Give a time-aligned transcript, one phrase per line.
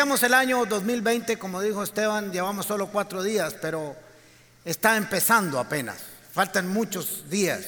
[0.00, 3.94] Iniciamos el año 2020, como dijo Esteban, llevamos solo cuatro días, pero
[4.64, 5.98] está empezando apenas,
[6.32, 7.66] faltan muchos días.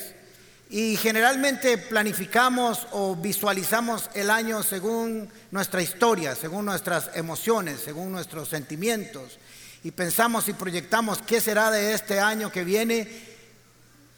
[0.71, 8.49] Y generalmente planificamos o visualizamos el año según nuestra historia, según nuestras emociones, según nuestros
[8.49, 9.39] sentimientos.
[9.85, 13.11] Y pensamos y proyectamos qué será de este año que viene,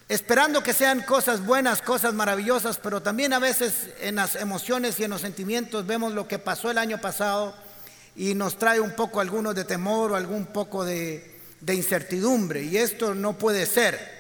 [0.09, 5.03] esperando que sean cosas buenas, cosas maravillosas, pero también a veces en las emociones y
[5.03, 7.64] en los sentimientos vemos lo que pasó el año pasado
[8.17, 12.63] y nos trae un poco algunos de temor o algún poco de, de incertidumbre.
[12.63, 14.15] Y esto no puede ser.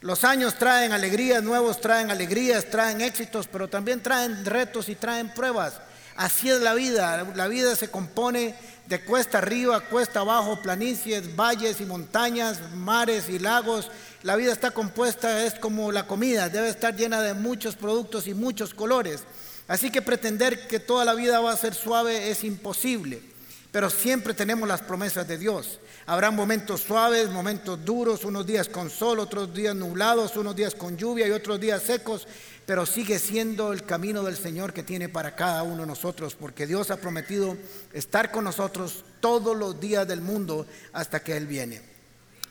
[0.00, 5.32] Los años traen alegrías, nuevos traen alegrías, traen éxitos, pero también traen retos y traen
[5.32, 5.74] pruebas.
[6.16, 7.26] Así es la vida.
[7.34, 8.54] La vida se compone
[8.86, 13.90] de cuesta arriba, cuesta abajo, planicies, valles y montañas, mares y lagos.
[14.22, 18.34] La vida está compuesta, es como la comida, debe estar llena de muchos productos y
[18.34, 19.22] muchos colores.
[19.68, 23.35] Así que pretender que toda la vida va a ser suave es imposible
[23.76, 25.80] pero siempre tenemos las promesas de Dios.
[26.06, 30.96] Habrá momentos suaves, momentos duros, unos días con sol, otros días nublados, unos días con
[30.96, 32.26] lluvia y otros días secos,
[32.64, 36.66] pero sigue siendo el camino del Señor que tiene para cada uno de nosotros, porque
[36.66, 37.54] Dios ha prometido
[37.92, 41.95] estar con nosotros todos los días del mundo hasta que Él viene.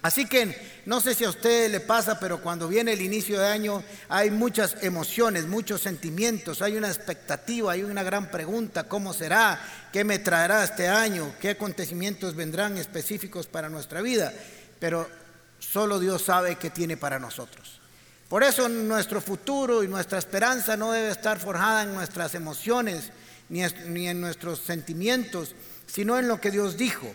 [0.05, 3.47] Así que no sé si a usted le pasa, pero cuando viene el inicio de
[3.47, 9.59] año hay muchas emociones, muchos sentimientos, hay una expectativa, hay una gran pregunta, ¿cómo será?
[9.91, 11.33] ¿Qué me traerá este año?
[11.41, 14.31] ¿Qué acontecimientos vendrán específicos para nuestra vida?
[14.79, 15.09] Pero
[15.57, 17.81] solo Dios sabe qué tiene para nosotros.
[18.29, 23.11] Por eso nuestro futuro y nuestra esperanza no debe estar forjada en nuestras emociones
[23.49, 25.55] ni en nuestros sentimientos,
[25.87, 27.11] sino en lo que Dios dijo.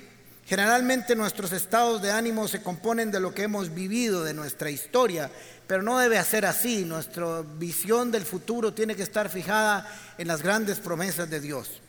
[0.51, 5.31] Generalmente nuestros estados de ánimo se componen de lo que hemos vivido, de nuestra historia,
[5.69, 6.85] pero no debe ser así.
[6.85, 9.87] Nuestra visión del futuro tiene que estar fijada
[10.19, 11.81] en las grandes promesas de Dios.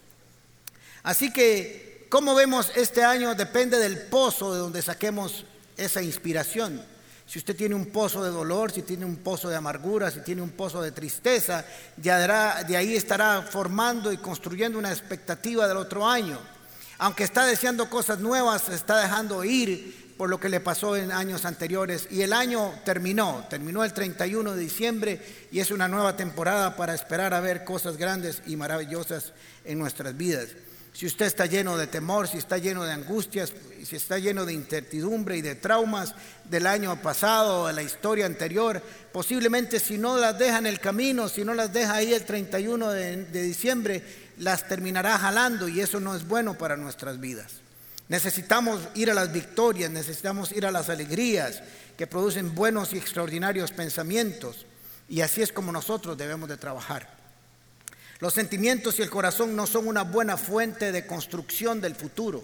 [1.02, 3.34] Así que, ¿cómo vemos este año?
[3.34, 5.44] Depende del pozo de donde saquemos
[5.76, 6.86] esa inspiración.
[7.26, 10.44] Si usted tiene un pozo de dolor, si tiene un pozo de amargura, si tiene
[10.44, 11.66] un pozo de tristeza,
[11.98, 16.38] ya de ahí estará formando y construyendo una expectativa del otro año
[17.02, 21.12] aunque está deseando cosas nuevas, se está dejando ir por lo que le pasó en
[21.12, 22.08] años anteriores.
[22.12, 25.20] Y el año terminó, terminó el 31 de diciembre
[25.52, 29.34] y es una nueva temporada para esperar a ver cosas grandes y maravillosas
[29.66, 30.50] en nuestras vidas.
[30.94, 33.52] Si usted está lleno de temor, si está lleno de angustias,
[33.84, 36.14] si está lleno de incertidumbre y de traumas
[36.44, 38.80] del año pasado o de la historia anterior,
[39.12, 42.92] posiblemente si no las deja en el camino, si no las deja ahí el 31
[42.92, 44.04] de, de diciembre,
[44.42, 47.62] las terminará jalando y eso no es bueno para nuestras vidas.
[48.10, 51.62] Necesitamos ir a las victorias, necesitamos ir a las alegrías
[51.96, 54.66] que producen buenos y extraordinarios pensamientos
[55.08, 57.08] y así es como nosotros debemos de trabajar.
[58.20, 62.44] Los sentimientos y el corazón no son una buena fuente de construcción del futuro.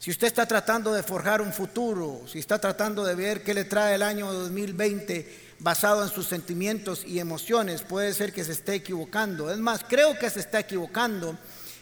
[0.00, 3.64] Si usted está tratando de forjar un futuro, si está tratando de ver qué le
[3.64, 8.74] trae el año 2020, basado en sus sentimientos y emociones, puede ser que se esté
[8.74, 9.50] equivocando.
[9.50, 11.36] Es más, creo que se está equivocando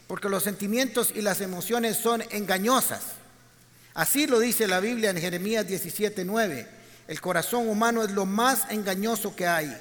[0.07, 3.03] porque los sentimientos y las emociones son engañosas.
[3.95, 6.67] Así lo dice la Biblia en Jeremías 17:9.
[7.07, 9.77] El corazón humano es lo más engañoso que hay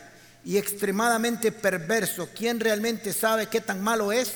[0.45, 2.29] y extremadamente perverso.
[2.35, 4.33] ¿Quién realmente sabe qué tan malo es?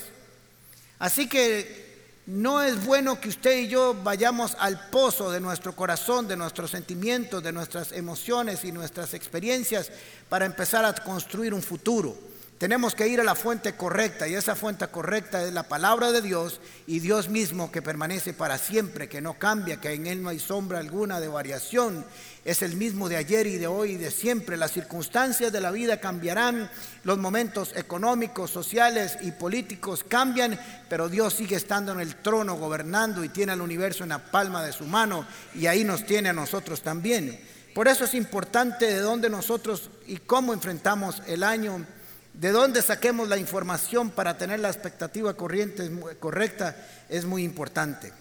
[1.00, 1.91] Así que
[2.28, 6.72] no es bueno que usted y yo vayamos al pozo de nuestro corazón, de nuestros
[6.72, 9.92] sentimientos, de nuestras emociones y nuestras experiencias
[10.30, 12.16] para empezar a construir un futuro.
[12.62, 16.22] Tenemos que ir a la fuente correcta y esa fuente correcta es la palabra de
[16.22, 20.30] Dios y Dios mismo que permanece para siempre, que no cambia, que en Él no
[20.30, 22.06] hay sombra alguna de variación.
[22.46, 24.58] Es el mismo de ayer y de hoy y de siempre.
[24.58, 26.70] Las circunstancias de la vida cambiarán,
[27.04, 33.24] los momentos económicos, sociales y políticos cambian, pero Dios sigue estando en el trono gobernando
[33.24, 35.26] y tiene al universo en la palma de su mano
[35.56, 37.42] y ahí nos tiene a nosotros también.
[37.74, 41.88] Por eso es importante de dónde nosotros y cómo enfrentamos el año
[42.34, 45.90] de dónde saquemos la información para tener la expectativa corriente
[46.20, 46.76] correcta
[47.10, 48.14] es muy importante.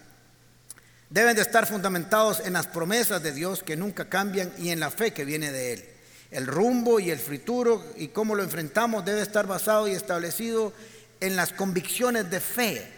[1.11, 4.91] Deben de estar fundamentados en las promesas de Dios que nunca cambian y en la
[4.91, 5.85] fe que viene de Él.
[6.31, 10.73] El rumbo y el futuro y cómo lo enfrentamos debe estar basado y establecido
[11.21, 12.89] en las convicciones de fe,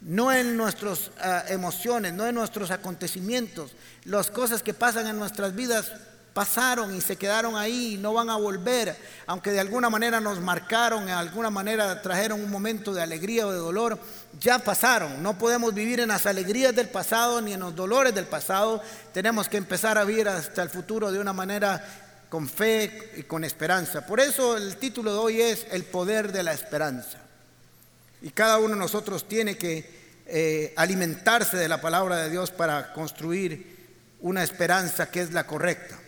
[0.00, 3.72] no en nuestras ah, emociones, no en nuestros acontecimientos.
[4.04, 5.92] Las cosas que pasan en nuestras vidas
[6.40, 8.96] pasaron y se quedaron ahí y no van a volver,
[9.26, 13.52] aunque de alguna manera nos marcaron, de alguna manera trajeron un momento de alegría o
[13.52, 13.98] de dolor,
[14.40, 15.22] ya pasaron.
[15.22, 18.82] No podemos vivir en las alegrías del pasado ni en los dolores del pasado.
[19.12, 21.84] Tenemos que empezar a vivir hasta el futuro de una manera
[22.30, 24.06] con fe y con esperanza.
[24.06, 27.18] Por eso el título de hoy es El poder de la esperanza.
[28.22, 32.94] Y cada uno de nosotros tiene que eh, alimentarse de la palabra de Dios para
[32.94, 33.76] construir
[34.20, 35.99] una esperanza que es la correcta.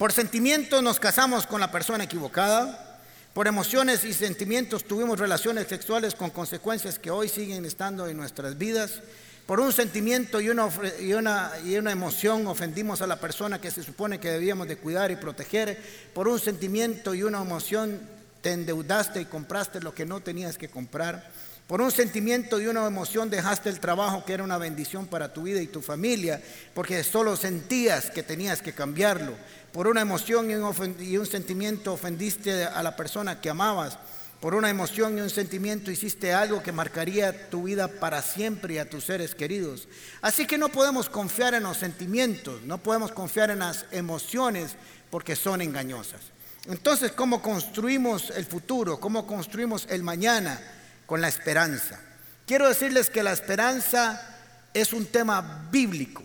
[0.00, 2.98] Por sentimientos nos casamos con la persona equivocada.
[3.34, 8.56] Por emociones y sentimientos tuvimos relaciones sexuales con consecuencias que hoy siguen estando en nuestras
[8.56, 9.02] vidas.
[9.44, 10.70] Por un sentimiento y una,
[11.02, 14.78] y, una, y una, emoción ofendimos a la persona que se supone que debíamos de
[14.78, 15.78] cuidar y proteger.
[16.14, 18.00] Por un sentimiento y una emoción
[18.40, 21.30] te endeudaste y compraste lo que no tenías que comprar.
[21.70, 25.42] Por un sentimiento y una emoción dejaste el trabajo que era una bendición para tu
[25.42, 26.42] vida y tu familia,
[26.74, 29.34] porque solo sentías que tenías que cambiarlo
[29.72, 33.98] por una emoción y un, sentimiento ofendiste a la persona que amabas,
[34.40, 38.78] por una emoción y un sentimiento hiciste algo que marcaría tu vida para siempre y
[38.78, 39.86] a tus seres queridos.
[40.22, 44.76] Así que no podemos confiar en los sentimientos, no podemos confiar en las emociones
[45.10, 46.20] porque son engañosas.
[46.66, 48.98] Entonces, ¿cómo construimos el futuro?
[48.98, 50.58] ¿Cómo construimos el mañana?
[51.04, 52.00] Con la esperanza.
[52.46, 54.38] Quiero decirles que la esperanza
[54.72, 56.22] es un tema bíblico.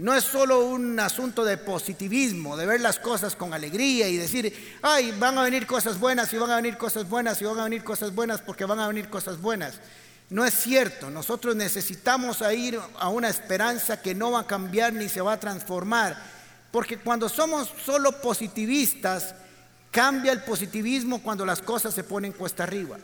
[0.00, 4.78] No es solo un asunto de positivismo, de ver las cosas con alegría y decir,
[4.80, 7.64] ay, van a venir cosas buenas y van a venir cosas buenas y van a
[7.64, 9.74] venir cosas buenas porque van a venir cosas buenas.
[10.30, 15.10] No es cierto, nosotros necesitamos ir a una esperanza que no va a cambiar ni
[15.10, 16.16] se va a transformar,
[16.70, 19.34] porque cuando somos solo positivistas,
[19.90, 22.96] cambia el positivismo cuando las cosas se ponen cuesta arriba.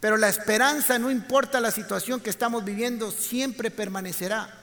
[0.00, 4.59] Pero la esperanza, no importa la situación que estamos viviendo, siempre permanecerá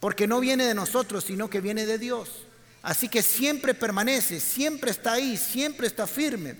[0.00, 2.28] porque no viene de nosotros, sino que viene de Dios.
[2.82, 6.56] Así que siempre permanece, siempre está ahí, siempre está firme.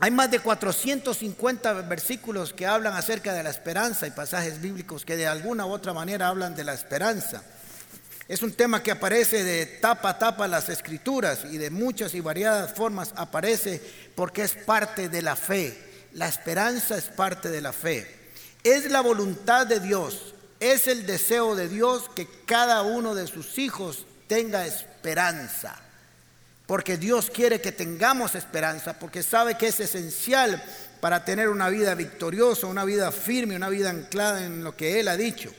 [0.00, 5.16] Hay más de 450 versículos que hablan acerca de la esperanza y pasajes bíblicos que
[5.16, 7.42] de alguna u otra manera hablan de la esperanza.
[8.28, 12.20] Es un tema que aparece de tapa a tapa las escrituras y de muchas y
[12.20, 13.82] variadas formas aparece
[14.14, 15.76] porque es parte de la fe.
[16.12, 18.06] La esperanza es parte de la fe.
[18.62, 23.58] Es la voluntad de Dios es el deseo de Dios que cada uno de sus
[23.58, 25.76] hijos tenga esperanza.
[26.66, 30.62] Porque Dios quiere que tengamos esperanza, porque sabe que es esencial
[31.00, 35.08] para tener una vida victoriosa, una vida firme, una vida anclada en lo que Él
[35.08, 35.50] ha dicho.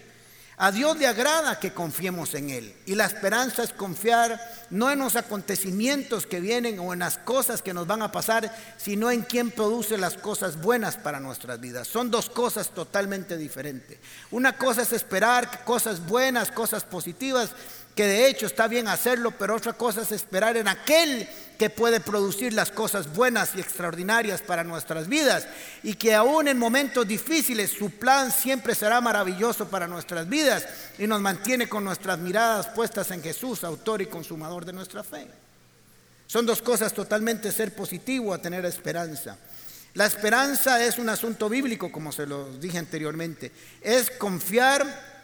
[0.62, 2.76] A Dios le agrada que confiemos en Él.
[2.86, 4.38] Y la esperanza es confiar
[4.70, 8.54] no en los acontecimientos que vienen o en las cosas que nos van a pasar,
[8.78, 11.88] sino en quien produce las cosas buenas para nuestras vidas.
[11.88, 14.00] Son dos cosas totalmente diferentes.
[14.32, 17.52] Una cosa es esperar cosas buenas, cosas positivas,
[18.00, 22.00] que de hecho está bien hacerlo, pero otra cosa es esperar en aquel que puede
[22.00, 25.46] producir las cosas buenas y extraordinarias para nuestras vidas
[25.84, 30.66] y que aún en momentos difíciles su plan siempre será maravilloso para nuestras vidas
[30.98, 35.28] y nos mantiene con nuestras miradas puestas en Jesús, autor y consumador de nuestra fe.
[36.26, 39.38] Son dos cosas totalmente ser positivo a tener esperanza.
[39.96, 43.52] La esperanza es un asunto bíblico, como se lo dije anteriormente.
[43.82, 45.19] Es confiar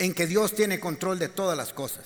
[0.00, 2.04] en que Dios tiene control de todas las cosas.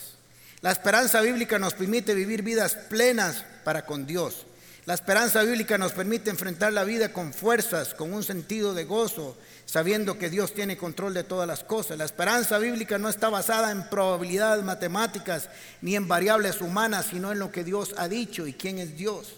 [0.61, 4.47] La esperanza bíblica nos permite vivir vidas plenas para con Dios.
[4.85, 9.37] La esperanza bíblica nos permite enfrentar la vida con fuerzas, con un sentido de gozo,
[9.65, 11.97] sabiendo que Dios tiene control de todas las cosas.
[11.97, 15.49] La esperanza bíblica no está basada en probabilidades matemáticas
[15.81, 19.35] ni en variables humanas, sino en lo que Dios ha dicho y quién es Dios.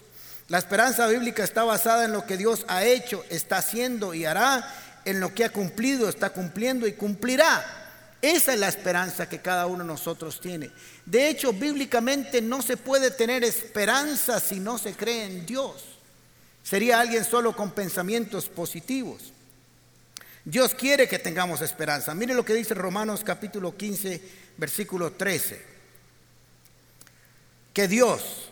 [0.48, 4.74] La esperanza bíblica está basada en lo que Dios ha hecho, está haciendo y hará,
[5.04, 7.85] en lo que ha cumplido, está cumpliendo y cumplirá.
[8.22, 10.70] Esa es la esperanza que cada uno de nosotros tiene.
[11.04, 15.84] De hecho, bíblicamente no se puede tener esperanza si no se cree en Dios.
[16.62, 19.32] Sería alguien solo con pensamientos positivos.
[20.44, 22.14] Dios quiere que tengamos esperanza.
[22.14, 24.22] Mire lo que dice Romanos capítulo 15,
[24.56, 25.76] versículo 13.
[27.72, 28.50] Que Dios,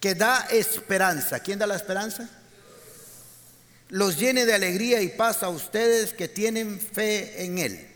[0.00, 2.28] que da esperanza, ¿quién da la esperanza?
[3.90, 7.87] Los llene de alegría y paz a ustedes que tienen fe en Él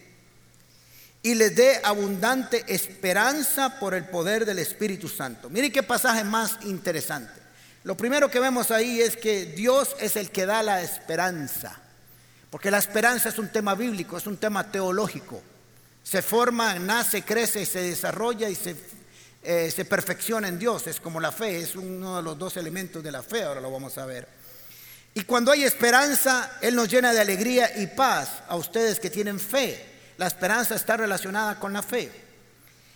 [1.23, 5.49] y les dé abundante esperanza por el poder del Espíritu Santo.
[5.49, 7.41] Mire qué pasaje más interesante.
[7.85, 11.81] Lo primero que vemos ahí es que Dios es el que da la esperanza,
[12.51, 15.41] porque la esperanza es un tema bíblico, es un tema teológico.
[16.03, 18.77] Se forma, nace, crece, se desarrolla y se,
[19.43, 20.87] eh, se perfecciona en Dios.
[20.89, 23.71] Es como la fe, es uno de los dos elementos de la fe, ahora lo
[23.71, 24.29] vamos a ver.
[25.15, 29.39] Y cuando hay esperanza, Él nos llena de alegría y paz a ustedes que tienen
[29.39, 29.92] fe.
[30.23, 32.09] La esperanza está relacionada con la fe.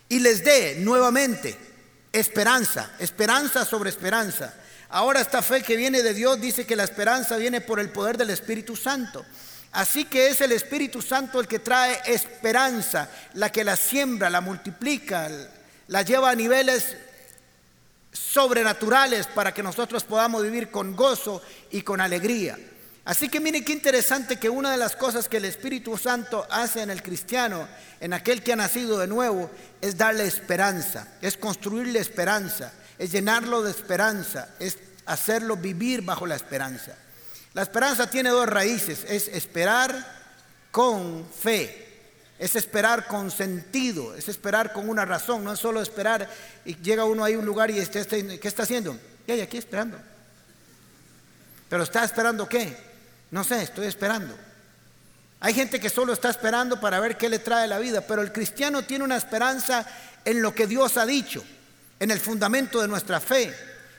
[0.09, 1.59] Y les dé nuevamente
[2.12, 4.54] esperanza, esperanza sobre esperanza.
[4.90, 8.16] Ahora esta fe que viene de Dios dice que la esperanza viene por el poder
[8.16, 9.26] del Espíritu Santo.
[9.73, 14.40] Así que es el Espíritu Santo el que trae esperanza, la que la siembra, la
[14.40, 15.28] multiplica,
[15.88, 16.97] la lleva a niveles
[18.12, 21.42] sobrenaturales para que nosotros podamos vivir con gozo
[21.73, 22.56] y con alegría.
[23.06, 26.82] Así que mire qué interesante que una de las cosas que el Espíritu Santo hace
[26.82, 27.68] en el cristiano,
[28.00, 29.48] en aquel que ha nacido de nuevo,
[29.80, 36.34] es darle esperanza, es construirle esperanza, es llenarlo de esperanza, es hacerlo vivir bajo la
[36.34, 36.96] esperanza.
[37.54, 39.94] La esperanza tiene dos raíces, es esperar
[40.72, 41.86] con fe,
[42.40, 46.28] es esperar con sentido, es esperar con una razón, no es solo esperar
[46.64, 48.98] y llega uno ahí a un lugar y está, ¿qué está haciendo?
[49.28, 49.96] Y hay aquí esperando.
[51.68, 52.95] Pero está esperando qué?
[53.30, 54.37] No sé, estoy esperando.
[55.40, 58.33] Hay gente que solo está esperando para ver qué le trae la vida, pero el
[58.33, 59.87] cristiano tiene una esperanza
[60.25, 61.45] en lo que Dios ha dicho,
[62.00, 63.54] en el fundamento de nuestra fe,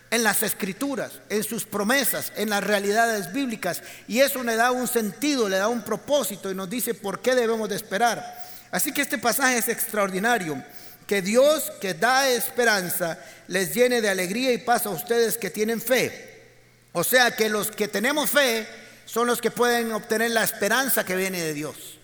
[0.09, 3.83] en las escrituras, en sus promesas, en las realidades bíblicas.
[4.07, 7.35] Y eso le da un sentido, le da un propósito y nos dice por qué
[7.35, 8.45] debemos de esperar.
[8.71, 10.61] Así que este pasaje es extraordinario.
[11.05, 13.17] Que Dios que da esperanza
[13.47, 16.43] les llene de alegría y paz a ustedes que tienen fe.
[16.91, 18.67] O sea que los que tenemos fe
[19.07, 21.97] son los que pueden obtener la esperanza que viene de Dios.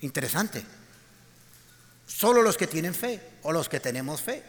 [0.00, 0.64] Interesante.
[2.04, 4.42] Solo los que tienen fe o los que tenemos fe.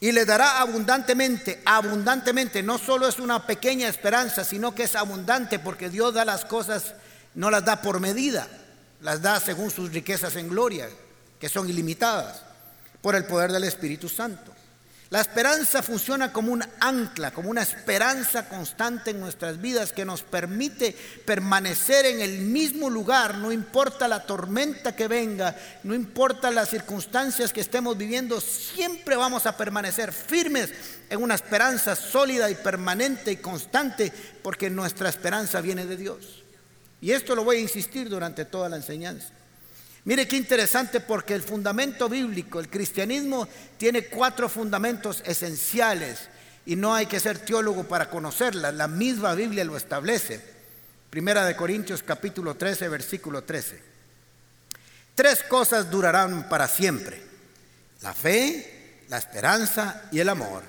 [0.00, 2.60] Y le dará abundantemente, abundantemente.
[2.60, 6.94] No solo es una pequeña esperanza, sino que es abundante porque Dios da las cosas,
[7.36, 8.48] no las da por medida,
[9.02, 10.88] las da según sus riquezas en gloria,
[11.38, 12.42] que son ilimitadas,
[13.00, 14.52] por el poder del Espíritu Santo.
[15.10, 20.22] La esperanza funciona como un ancla, como una esperanza constante en nuestras vidas que nos
[20.22, 26.70] permite permanecer en el mismo lugar, no importa la tormenta que venga, no importa las
[26.70, 30.70] circunstancias que estemos viviendo, siempre vamos a permanecer firmes
[31.08, 36.42] en una esperanza sólida y permanente y constante, porque nuestra esperanza viene de Dios.
[37.00, 39.35] Y esto lo voy a insistir durante toda la enseñanza.
[40.06, 46.28] Mire qué interesante porque el fundamento bíblico, el cristianismo tiene cuatro fundamentos esenciales
[46.64, 50.40] y no hay que ser teólogo para conocerlas, la misma Biblia lo establece.
[51.10, 53.80] Primera de Corintios capítulo 13, versículo 13.
[55.16, 57.20] Tres cosas durarán para siempre,
[58.02, 60.62] la fe, la esperanza y el amor.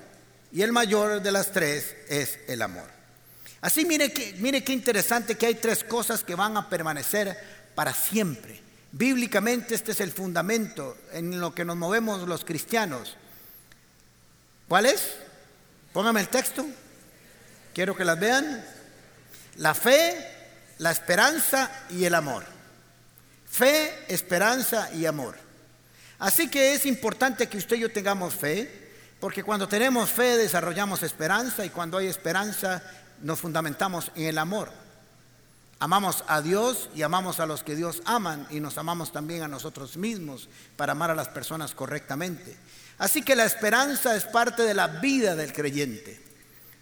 [0.51, 2.89] Y el mayor de las tres es el amor.
[3.61, 7.37] Así mire, mire qué interesante que hay tres cosas que van a permanecer
[7.75, 8.65] para siempre.
[8.91, 13.15] Bíblicamente este es el fundamento en lo que nos movemos los cristianos.
[14.67, 15.15] ¿Cuál es?
[15.93, 16.65] Póngame el texto.
[17.73, 18.65] Quiero que las vean.
[19.57, 20.15] La fe,
[20.77, 22.43] la esperanza y el amor.
[23.49, 25.35] Fe, esperanza y amor.
[26.19, 28.89] Así que es importante que usted y yo tengamos fe,
[29.19, 32.83] porque cuando tenemos fe desarrollamos esperanza y cuando hay esperanza
[33.21, 34.71] nos fundamentamos en el amor.
[35.79, 39.47] Amamos a Dios y amamos a los que Dios aman y nos amamos también a
[39.47, 42.57] nosotros mismos para amar a las personas correctamente.
[42.97, 46.19] Así que la esperanza es parte de la vida del creyente.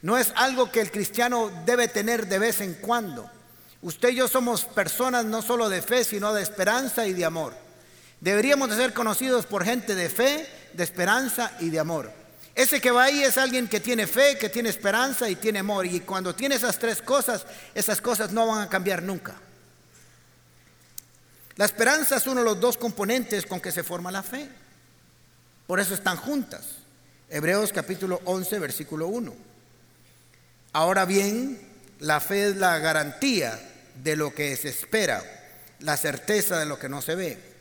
[0.01, 3.29] No es algo que el cristiano debe tener de vez en cuando.
[3.81, 7.53] Usted y yo somos personas no solo de fe, sino de esperanza y de amor.
[8.21, 12.24] Deberíamos de ser conocidos por gente de fe, de esperanza y de amor.
[12.55, 15.85] Ese que va ahí es alguien que tiene fe, que tiene esperanza y tiene amor.
[15.85, 19.35] Y cuando tiene esas tres cosas, esas cosas no van a cambiar nunca.
[21.57, 24.49] La esperanza es uno de los dos componentes con que se forma la fe.
[25.67, 26.63] Por eso están juntas.
[27.29, 29.33] Hebreos capítulo 11, versículo 1.
[30.71, 31.59] Ahora bien,
[31.99, 33.59] la fe es la garantía
[34.01, 35.23] de lo que se espera,
[35.79, 37.54] la certeza de lo que no se ve.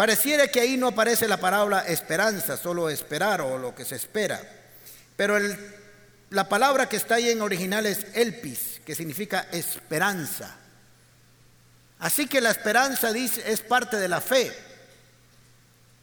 [0.00, 4.40] Pareciera que ahí no aparece la palabra esperanza, solo esperar o lo que se espera.
[5.14, 5.38] Pero
[6.30, 10.56] la palabra que está ahí en original es elpis, que significa esperanza.
[11.98, 14.50] Así que la esperanza es parte de la fe.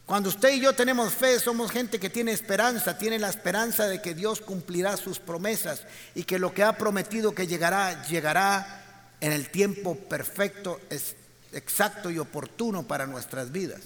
[0.06, 4.00] Cuando usted y yo tenemos fe, somos gente que tiene esperanza, tiene la esperanza de
[4.00, 5.82] que Dios cumplirá sus promesas
[6.14, 10.80] y que lo que ha prometido que llegará, llegará en el tiempo perfecto,
[11.52, 13.80] exacto y oportuno para nuestras vidas.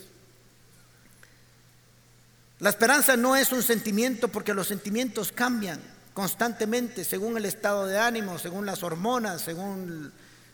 [2.59, 5.81] La esperanza no es un sentimiento porque los sentimientos cambian
[6.15, 10.13] constantemente según el estado de ánimo, según las hormonas, según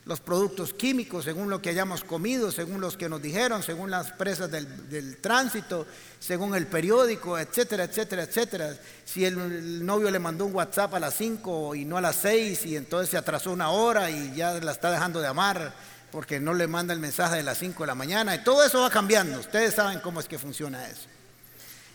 [0.09, 4.11] los productos químicos, según lo que hayamos comido, según los que nos dijeron, según las
[4.13, 5.87] presas del, tránsito,
[6.19, 8.75] según el periódico, etcétera, etcétera, etcétera.
[9.05, 12.65] Si el, novio le mandó un WhatsApp a las 5 y no a las 6
[12.65, 15.75] y entonces se atrasó una hora y ya la está dejando de amar
[16.11, 18.35] porque no le manda el mensaje de las 5 de la mañana.
[18.35, 19.39] Y todo eso va cambiando.
[19.39, 21.07] Ustedes saben cómo es que funciona eso.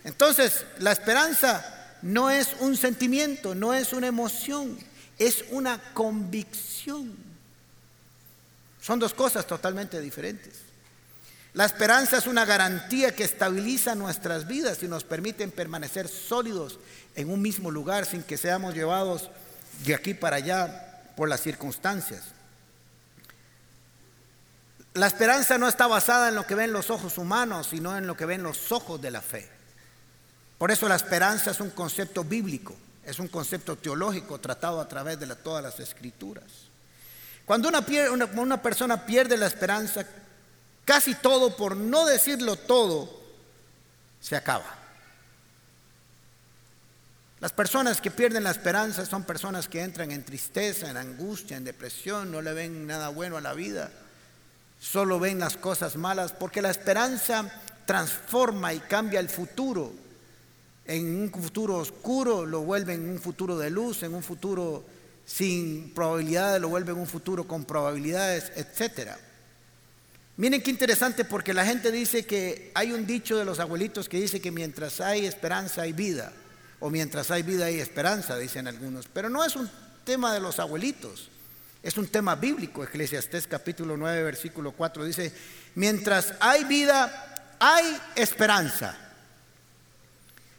[0.03, 4.77] Entonces, la esperanza no es un sentimiento, no es una emoción,
[5.17, 7.15] es una convicción.
[8.82, 10.53] Son dos cosas totalmente diferentes.
[11.53, 16.79] La esperanza es una garantía que estabiliza nuestras vidas y nos permite permanecer sólidos
[17.15, 19.29] en un mismo lugar sin que seamos llevados
[19.86, 22.24] de aquí para allá por las circunstancias.
[24.95, 28.15] La esperanza no está basada en lo que ven los ojos humanos, sino en lo
[28.15, 29.50] que ven los ojos de la fe.
[30.59, 35.19] Por eso la esperanza es un concepto bíblico, es un concepto teológico tratado a través
[35.19, 36.45] de todas las escrituras.
[37.45, 37.83] Cuando una,
[38.35, 40.05] una persona pierde la esperanza,
[40.85, 43.19] casi todo, por no decirlo todo,
[44.21, 44.77] se acaba.
[47.39, 51.65] Las personas que pierden la esperanza son personas que entran en tristeza, en angustia, en
[51.65, 53.91] depresión, no le ven nada bueno a la vida
[54.83, 57.49] solo ven las cosas malas, porque la esperanza
[57.85, 59.93] transforma y cambia el futuro.
[60.85, 64.83] En un futuro oscuro lo vuelve en un futuro de luz, en un futuro
[65.25, 69.11] sin probabilidades lo vuelve en un futuro con probabilidades, etc.
[70.35, 74.19] Miren qué interesante porque la gente dice que hay un dicho de los abuelitos que
[74.19, 76.33] dice que mientras hay esperanza hay vida,
[76.81, 79.69] o mientras hay vida hay esperanza, dicen algunos, pero no es un
[80.03, 81.29] tema de los abuelitos.
[81.83, 85.33] Es un tema bíblico, Eclesiastés capítulo 9, versículo 4 dice,
[85.75, 88.97] mientras hay vida, hay esperanza.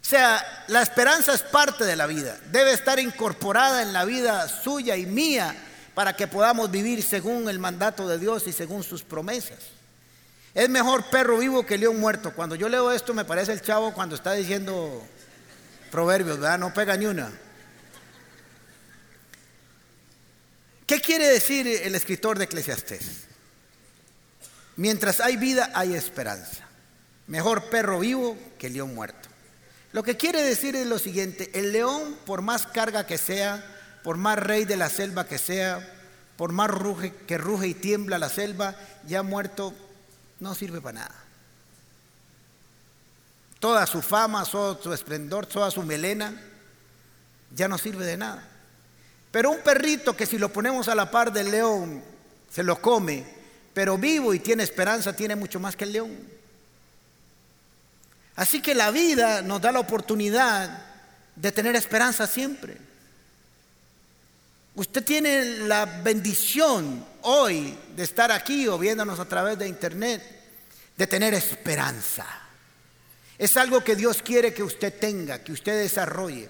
[0.02, 4.46] O sea, la esperanza es parte de la vida, debe estar incorporada en la vida
[4.48, 5.56] suya y mía
[5.94, 9.60] para que podamos vivir según el mandato de Dios y según sus promesas.
[10.52, 12.34] Es mejor perro vivo que león muerto.
[12.34, 15.02] Cuando yo leo esto me parece el chavo cuando está diciendo
[15.90, 16.58] proverbios, ¿verdad?
[16.58, 17.32] No pega ni una.
[20.94, 23.24] ¿Qué quiere decir el escritor de Eclesiastés?
[24.76, 26.68] Mientras hay vida, hay esperanza.
[27.26, 29.28] Mejor perro vivo que león muerto.
[29.90, 33.66] Lo que quiere decir es lo siguiente, el león, por más carga que sea,
[34.04, 35.84] por más rey de la selva que sea,
[36.36, 39.74] por más ruge, que ruge y tiembla la selva, ya muerto,
[40.38, 41.14] no sirve para nada.
[43.58, 46.40] Toda su fama, todo su esplendor, toda su melena,
[47.52, 48.53] ya no sirve de nada.
[49.34, 52.00] Pero un perrito que si lo ponemos a la par del león,
[52.48, 53.24] se lo come,
[53.74, 56.16] pero vivo y tiene esperanza, tiene mucho más que el león.
[58.36, 60.84] Así que la vida nos da la oportunidad
[61.34, 62.76] de tener esperanza siempre.
[64.76, 70.22] Usted tiene la bendición hoy de estar aquí o viéndonos a través de internet,
[70.96, 72.24] de tener esperanza.
[73.36, 76.48] Es algo que Dios quiere que usted tenga, que usted desarrolle.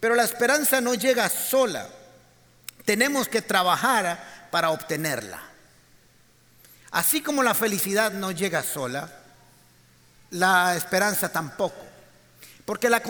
[0.00, 1.88] Pero la esperanza no llega sola.
[2.84, 5.40] Tenemos que trabajar para obtenerla.
[6.90, 9.10] Así como la felicidad no llega sola,
[10.30, 11.84] la esperanza tampoco.
[12.64, 13.02] Porque la,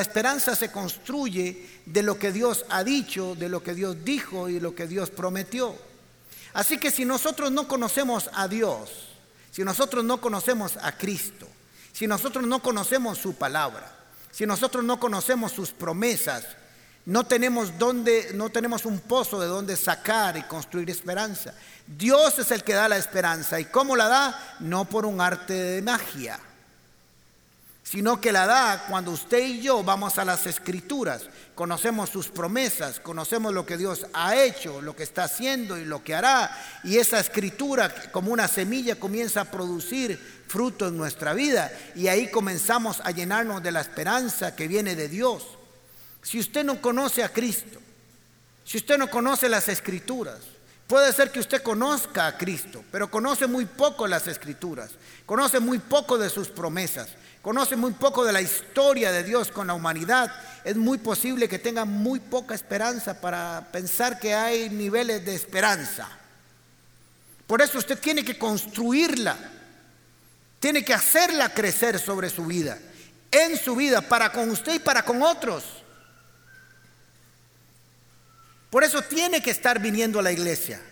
[0.00, 4.60] esperanza se construye de lo que Dios ha dicho, de lo que Dios dijo y
[4.60, 5.74] lo que Dios prometió.
[6.52, 9.08] Así que si nosotros no conocemos a Dios,
[9.50, 11.48] si nosotros no conocemos a Cristo,
[11.92, 13.90] si nosotros no conocemos su palabra,
[14.30, 16.44] si nosotros no conocemos sus promesas,
[17.06, 21.52] no tenemos, donde, no tenemos un pozo de donde sacar y construir esperanza.
[21.86, 23.60] Dios es el que da la esperanza.
[23.60, 24.56] ¿Y cómo la da?
[24.60, 26.40] No por un arte de magia,
[27.82, 33.00] sino que la da cuando usted y yo vamos a las escrituras, conocemos sus promesas,
[33.00, 36.50] conocemos lo que Dios ha hecho, lo que está haciendo y lo que hará.
[36.84, 41.70] Y esa escritura como una semilla comienza a producir fruto en nuestra vida.
[41.94, 45.53] Y ahí comenzamos a llenarnos de la esperanza que viene de Dios.
[46.24, 47.78] Si usted no conoce a Cristo,
[48.64, 50.38] si usted no conoce las escrituras,
[50.86, 54.92] puede ser que usted conozca a Cristo, pero conoce muy poco las escrituras,
[55.26, 57.08] conoce muy poco de sus promesas,
[57.42, 60.34] conoce muy poco de la historia de Dios con la humanidad.
[60.64, 66.08] Es muy posible que tenga muy poca esperanza para pensar que hay niveles de esperanza.
[67.46, 69.36] Por eso usted tiene que construirla,
[70.58, 72.78] tiene que hacerla crecer sobre su vida,
[73.30, 75.83] en su vida, para con usted y para con otros.
[78.74, 80.82] Por eso tiene que estar viniendo a la iglesia.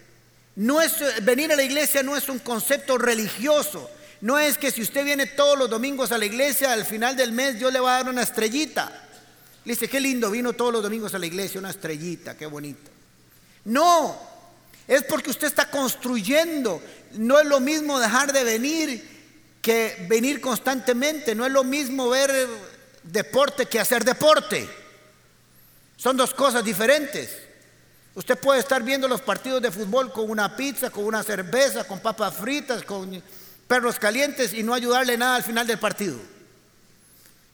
[0.54, 3.90] No es, venir a la iglesia no es un concepto religioso.
[4.20, 7.32] No es que si usted viene todos los domingos a la iglesia, al final del
[7.32, 9.08] mes Dios le va a dar una estrellita.
[9.64, 12.88] Le dice, qué lindo, vino todos los domingos a la iglesia, una estrellita, qué bonito.
[13.64, 14.16] No,
[14.86, 16.80] es porque usted está construyendo.
[17.14, 21.34] No es lo mismo dejar de venir que venir constantemente.
[21.34, 22.46] No es lo mismo ver
[23.02, 24.68] deporte que hacer deporte.
[25.96, 27.50] Son dos cosas diferentes.
[28.14, 32.00] Usted puede estar viendo los partidos de fútbol con una pizza, con una cerveza, con
[32.00, 33.22] papas fritas, con
[33.66, 36.18] perros calientes y no ayudarle nada al final del partido.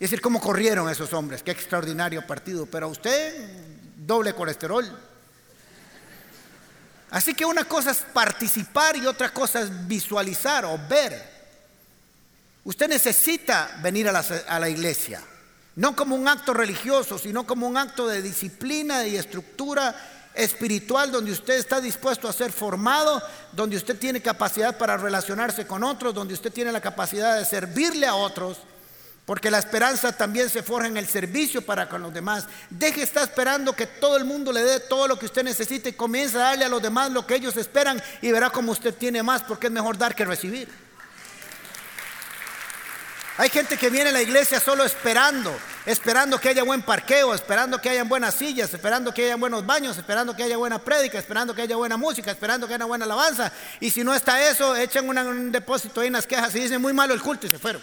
[0.00, 1.42] Y decir, ¿cómo corrieron esos hombres?
[1.44, 2.66] Qué extraordinario partido.
[2.66, 3.34] Pero a usted,
[3.96, 4.84] doble colesterol.
[7.10, 11.38] Así que una cosa es participar y otra cosa es visualizar o ver.
[12.64, 15.22] Usted necesita venir a la, a la iglesia,
[15.76, 19.94] no como un acto religioso, sino como un acto de disciplina y estructura
[20.38, 23.20] espiritual donde usted está dispuesto a ser formado,
[23.52, 28.06] donde usted tiene capacidad para relacionarse con otros, donde usted tiene la capacidad de servirle
[28.06, 28.58] a otros.
[29.26, 32.46] Porque la esperanza también se forja en el servicio para con los demás.
[32.70, 35.92] Deje estar esperando que todo el mundo le dé todo lo que usted necesite y
[35.92, 39.22] comience a darle a los demás lo que ellos esperan y verá cómo usted tiene
[39.22, 40.87] más, porque es mejor dar que recibir.
[43.38, 47.80] Hay gente que viene a la iglesia solo esperando, esperando que haya buen parqueo, esperando
[47.80, 51.54] que haya buenas sillas, esperando que haya buenos baños, esperando que haya buena prédica, esperando
[51.54, 53.52] que haya buena música, esperando que haya buena alabanza.
[53.78, 56.92] Y si no está eso, echan un depósito ahí en las quejas y dicen muy
[56.92, 57.80] malo el culto y se fueron.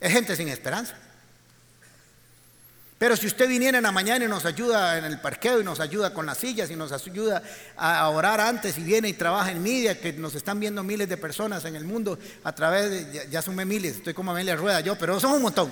[0.00, 0.96] Es gente sin esperanza.
[2.98, 5.80] Pero si usted viniera en la mañana y nos ayuda en el parqueo y nos
[5.80, 7.42] ayuda con las sillas y nos ayuda
[7.76, 11.18] a orar antes y viene y trabaja en media, que nos están viendo miles de
[11.18, 14.96] personas en el mundo a través de, ya, son miles, estoy como Amelia Rueda yo,
[14.96, 15.70] pero son un montón.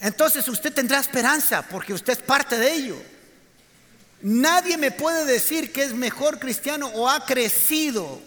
[0.00, 2.96] Entonces usted tendrá esperanza porque usted es parte de ello.
[4.20, 8.20] Nadie me puede decir que es mejor cristiano o ha crecido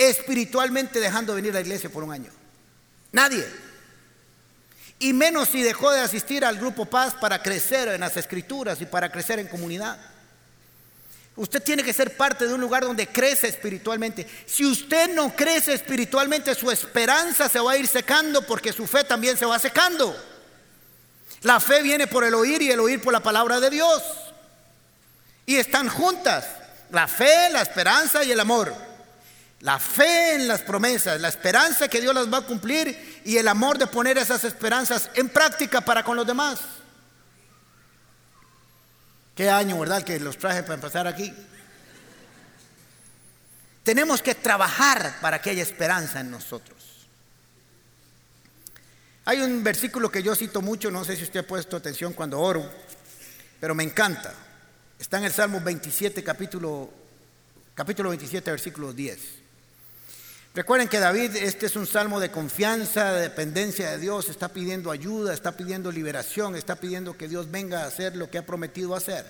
[0.00, 2.32] espiritualmente dejando de venir a la iglesia por un año.
[3.12, 3.46] Nadie.
[4.98, 8.86] Y menos si dejó de asistir al grupo Paz para crecer en las escrituras y
[8.86, 9.98] para crecer en comunidad.
[11.36, 14.26] Usted tiene que ser parte de un lugar donde crece espiritualmente.
[14.46, 19.04] Si usted no crece espiritualmente, su esperanza se va a ir secando porque su fe
[19.04, 20.16] también se va secando.
[21.42, 24.02] La fe viene por el oír y el oír por la palabra de Dios.
[25.44, 26.46] Y están juntas.
[26.90, 28.89] La fe, la esperanza y el amor.
[29.60, 33.46] La fe en las promesas, la esperanza que Dios las va a cumplir y el
[33.46, 36.60] amor de poner esas esperanzas en práctica para con los demás.
[39.34, 40.02] Qué año, ¿verdad?
[40.02, 41.32] Que los traje para empezar aquí.
[43.82, 46.78] Tenemos que trabajar para que haya esperanza en nosotros.
[49.26, 52.40] Hay un versículo que yo cito mucho, no sé si usted ha puesto atención cuando
[52.40, 52.68] oro,
[53.60, 54.34] pero me encanta.
[54.98, 56.90] Está en el Salmo 27, capítulo,
[57.74, 59.39] capítulo 27, versículo 10.
[60.52, 64.90] Recuerden que David, este es un salmo de confianza, de dependencia de Dios, está pidiendo
[64.90, 68.96] ayuda, está pidiendo liberación, está pidiendo que Dios venga a hacer lo que ha prometido
[68.96, 69.24] hacer.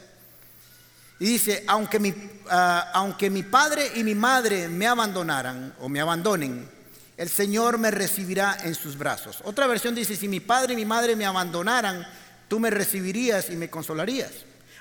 [1.19, 2.15] Y dice, aunque mi,
[2.49, 6.67] ah, aunque mi padre y mi madre me abandonaran o me abandonen,
[7.19, 9.43] el Señor me recibirá en sus brazos.
[9.45, 12.07] Otra versión dice, si mi padre y mi madre me abandonaran,
[12.49, 14.31] tú me recibirías y me consolarías.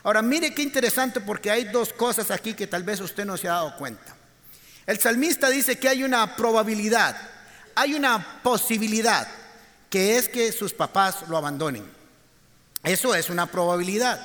[0.04, 3.50] Ahora, mire qué interesante porque hay dos cosas aquí que tal vez usted no se
[3.50, 4.16] ha dado cuenta.
[4.90, 7.16] El salmista dice que hay una probabilidad,
[7.76, 9.28] hay una posibilidad,
[9.88, 11.86] que es que sus papás lo abandonen.
[12.82, 14.20] Eso es una probabilidad.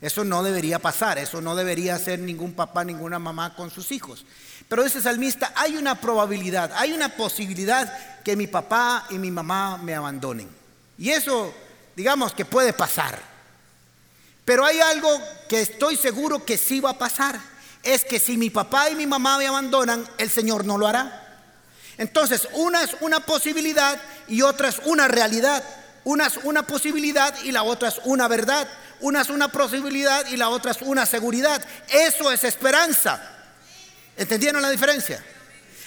[0.00, 4.24] Eso no debería pasar, eso no debería ser ningún papá, ninguna mamá con sus hijos.
[4.68, 9.78] Pero ese salmista, hay una probabilidad, hay una posibilidad que mi papá y mi mamá
[9.78, 10.50] me abandonen.
[10.98, 11.54] Y eso,
[11.94, 13.20] digamos que puede pasar.
[14.44, 15.08] Pero hay algo
[15.48, 17.51] que estoy seguro que sí va a pasar
[17.82, 21.18] es que si mi papá y mi mamá me abandonan, el Señor no lo hará.
[21.98, 25.62] Entonces, una es una posibilidad y otra es una realidad.
[26.04, 28.68] Una es una posibilidad y la otra es una verdad.
[29.00, 31.64] Una es una posibilidad y la otra es una seguridad.
[31.88, 33.20] Eso es esperanza.
[34.16, 35.22] ¿Entendieron la diferencia?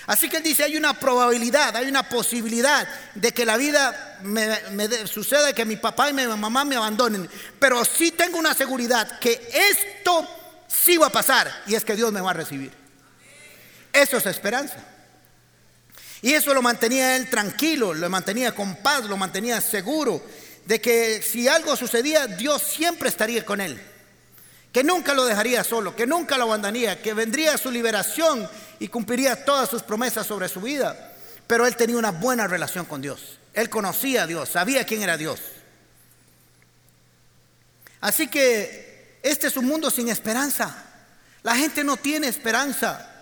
[0.08, 5.08] Así que él dice, hay una probabilidad, hay una posibilidad de que la vida me,
[5.08, 7.28] suceda, que mi papá y mi mamá me abandonen.
[7.60, 10.28] Pero sí tengo una seguridad que esto
[10.84, 12.72] sí va a pasar y es que Dios me va a recibir.
[13.94, 14.78] Eso es esperanza.
[16.22, 20.24] Y eso lo mantenía él tranquilo, lo mantenía con paz, lo mantenía seguro
[20.66, 23.80] de que si algo sucedía, Dios siempre estaría con él.
[24.72, 29.46] Que nunca lo dejaría solo, que nunca lo abandonaría, que vendría su liberación y cumpliría
[29.46, 31.14] todas sus promesas sobre su vida.
[31.48, 33.40] Pero él tenía una buena relación con Dios.
[33.54, 35.40] Él conocía a Dios, sabía quién era Dios.
[38.02, 38.85] Así que
[39.26, 40.72] este es un mundo sin esperanza.
[41.42, 43.15] La gente no tiene esperanza.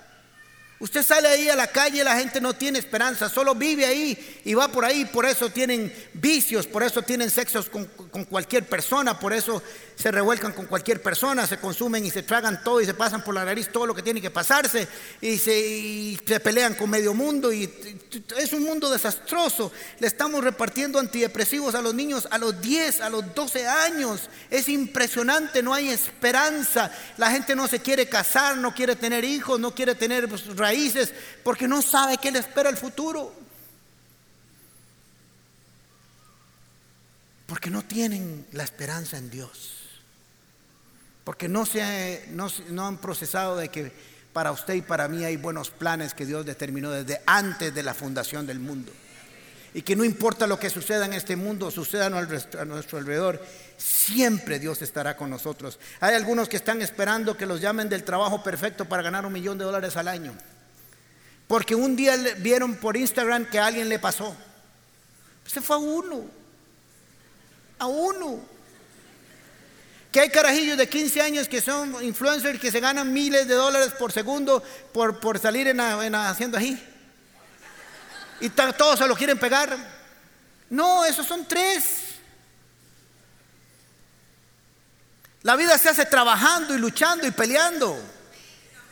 [0.83, 4.53] Usted sale ahí a la calle, la gente no tiene esperanza, solo vive ahí y
[4.53, 7.85] va por ahí, por eso tienen vicios, por eso tienen sexos con,
[8.25, 9.63] cualquier persona, por eso
[9.95, 13.33] se revuelcan con cualquier persona, se consumen y se tragan todo y se pasan por
[13.33, 14.85] la nariz todo lo que tiene que pasarse
[15.21, 17.63] y se, pelean con medio mundo y
[18.37, 19.71] es un mundo desastroso.
[19.99, 24.29] Le estamos repartiendo antidepresivos a los niños a los 10, a los 12 años.
[24.51, 26.91] Es impresionante, no hay esperanza.
[27.15, 30.43] La gente no se quiere casar, no quiere tener hijos, no quiere tener pues,
[31.43, 33.33] porque no sabe qué le espera el futuro.
[37.47, 39.73] Porque no tienen la esperanza en Dios.
[41.23, 43.91] Porque no, se, no, no han procesado de que
[44.33, 47.93] para usted y para mí hay buenos planes que Dios determinó desde antes de la
[47.93, 48.91] fundación del mundo.
[49.75, 53.43] y que no importa lo que suceda en este mundo, suceda a nuestro alrededor,
[53.75, 55.79] siempre Dios estará con nosotros.
[55.99, 59.57] Hay algunos que están esperando que los llamen del trabajo perfecto para ganar un millón
[59.57, 60.35] de dólares al año.
[61.53, 64.35] Porque un día vieron por Instagram que alguien le pasó.
[65.45, 66.25] Se fue a uno.
[67.77, 68.39] A uno.
[70.11, 73.93] Que hay carajillos de 15 años que son influencers que se ganan miles de dólares
[73.99, 76.83] por segundo por, por salir en, haciendo así.
[78.39, 79.77] Y todos se lo quieren pegar.
[80.71, 81.83] No, esos son tres.
[85.43, 87.95] La vida se hace trabajando y luchando y peleando.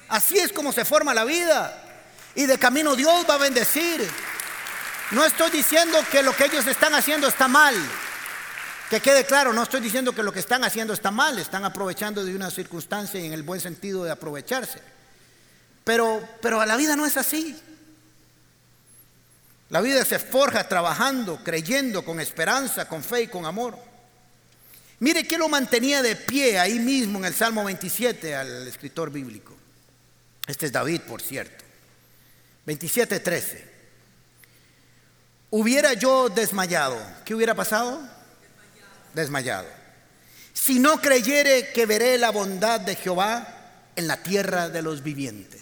[0.09, 1.87] Así es como se forma la vida.
[2.35, 4.07] Y de camino Dios va a bendecir.
[5.11, 7.75] No estoy diciendo que lo que ellos están haciendo está mal.
[8.89, 12.23] Que quede claro, no estoy diciendo que lo que están haciendo está mal, están aprovechando
[12.23, 14.79] de una circunstancia y en el buen sentido de aprovecharse.
[15.83, 17.57] Pero, pero la vida no es así.
[19.69, 23.77] La vida se forja trabajando, creyendo, con esperanza, con fe y con amor.
[24.99, 29.55] Mire que lo mantenía de pie ahí mismo en el Salmo 27 al escritor bíblico.
[30.45, 31.63] Este es David, por cierto.
[32.65, 33.71] 27, 13.
[35.49, 38.01] Hubiera yo desmayado, ¿qué hubiera pasado?
[39.13, 39.67] desmayado.
[40.53, 43.61] Si no creyere que veré la bondad de Jehová
[43.95, 45.59] en la tierra de los vivientes.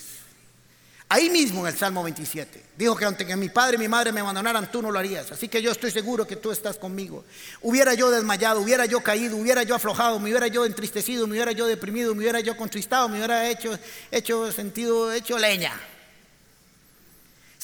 [1.12, 2.64] Ahí mismo en el Salmo 27.
[2.78, 5.32] Dijo que aunque mi padre y mi madre me abandonaran, tú no lo harías.
[5.32, 7.26] Así que yo estoy seguro que tú estás conmigo.
[7.62, 11.52] Hubiera yo desmayado, hubiera yo caído, hubiera yo aflojado, me hubiera yo entristecido, me hubiera
[11.52, 13.78] yo deprimido, me hubiera yo contristado, me hubiera hecho,
[14.12, 15.80] hecho sentido, hecho leña.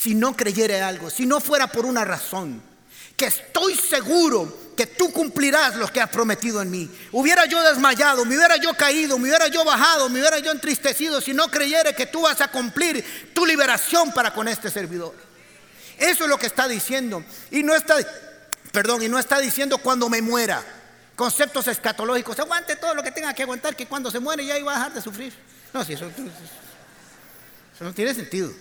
[0.06, 2.62] Si no creyere algo, si no fuera por una razón,
[3.18, 6.88] que estoy seguro que tú cumplirás lo que has prometido en mí.
[7.12, 11.22] Hubiera yo desmayado, me hubiera yo caído, me hubiera yo bajado, me hubiera yo entristecido
[11.22, 15.16] si no creyera que tú vas a cumplir tu liberación para con este servidor.
[15.98, 17.26] Eso es lo que está diciendo.
[17.50, 17.96] Y no está,
[18.72, 20.64] perdón, y no está diciendo cuando me muera.
[21.16, 22.38] Conceptos escatológicos.
[22.38, 24.94] Aguante todo lo que tenga que aguantar, que cuando se muere ya iba a dejar
[24.94, 25.34] de sufrir.
[25.74, 26.12] No, si eso
[27.80, 28.54] no tiene sentido.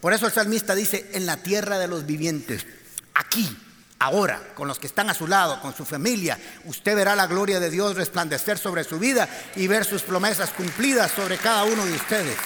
[0.00, 2.66] Por eso el salmista dice, en la tierra de los vivientes
[3.14, 3.56] aquí,
[3.98, 7.60] ahora, con los que están a su lado, con su familia, usted verá la gloria
[7.60, 11.92] de Dios resplandecer sobre su vida y ver sus promesas cumplidas sobre cada uno de
[11.92, 12.36] ustedes.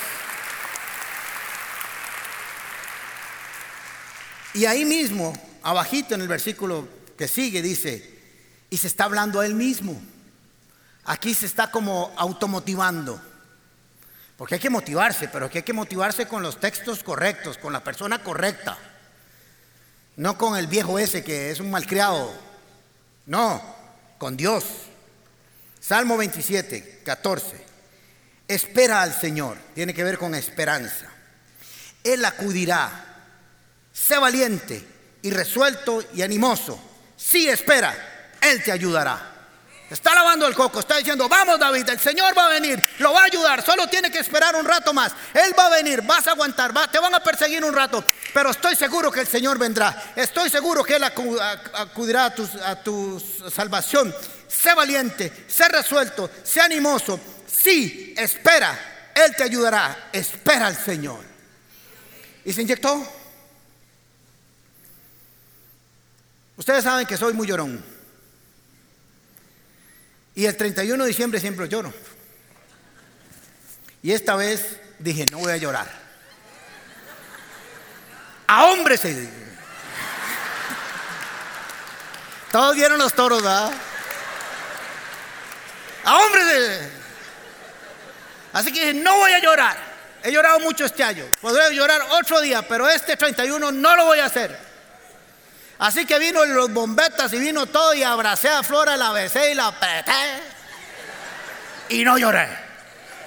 [4.55, 8.19] Y ahí mismo, abajito en el versículo que sigue, dice,
[8.71, 10.01] y se está hablando a él mismo.
[11.05, 13.21] Aquí se está como automotivando.
[14.37, 18.23] Porque hay que motivarse, pero hay que motivarse con los textos correctos, con la persona
[18.23, 18.77] correcta.
[20.17, 22.33] No con el viejo ese que es un malcriado.
[23.27, 23.63] No,
[24.19, 24.65] con Dios.
[25.81, 27.65] Salmo 27, 14.
[28.49, 29.57] Espera al Señor.
[29.75, 31.07] Tiene que ver con esperanza.
[32.03, 33.07] Él acudirá.
[33.93, 34.85] Sé valiente
[35.23, 36.79] y resuelto y animoso.
[37.17, 39.34] Si espera, Él te ayudará.
[39.91, 43.21] Está lavando el coco, está diciendo, vamos David, el Señor va a venir, lo va
[43.21, 45.13] a ayudar, solo tiene que esperar un rato más.
[45.35, 48.77] Él va a venir, vas a aguantar, te van a perseguir un rato, pero estoy
[48.77, 50.13] seguro que el Señor vendrá.
[50.17, 53.21] Estoy seguro que Él acudirá a tu, a tu
[53.55, 54.15] salvación.
[54.49, 57.21] Sé valiente, sé resuelto, sé animoso.
[57.47, 60.09] Sí, espera, Él te ayudará.
[60.13, 61.21] Espera al Señor.
[62.45, 63.07] ¿Y se inyectó?
[66.57, 67.94] Ustedes saben que soy muy llorón.
[70.35, 71.93] Y el 31 de diciembre siempre lloro.
[74.03, 75.91] Y esta vez dije, no voy a llorar.
[78.47, 79.29] A hombres se
[82.53, 83.73] Todos vieron los toros, ¿verdad?
[86.05, 86.91] A hombres
[88.53, 89.77] Así que dije, no voy a llorar.
[90.23, 91.25] He llorado mucho este año.
[91.41, 94.74] Podré llorar otro día, pero este 31 no lo voy a hacer.
[95.85, 99.55] Así que vino los bombetas y vino todo y abracé a Flora, la besé y
[99.55, 100.13] la apreté.
[101.91, 102.49] Y no lloré.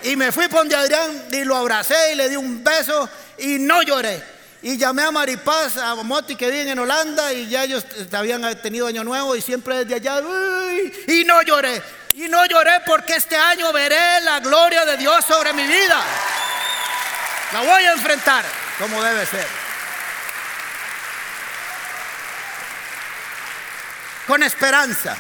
[0.02, 3.84] Y me fui donde Adrián y lo abracé y le di un beso y no
[3.84, 4.24] lloré.
[4.63, 8.88] Y llamé a Maripaz, a Moti que viven en Holanda y ya ellos habían tenido
[8.88, 10.24] año nuevo y siempre desde allá.
[11.08, 11.80] y no lloré.
[12.15, 16.02] Y no lloré porque este año veré la gloria de Dios sobre mi vida.
[17.54, 18.43] La voy a enfrentar
[18.80, 19.66] como debe ser.
[24.28, 25.18] Con esperanza.